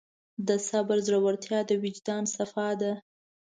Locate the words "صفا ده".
2.35-2.93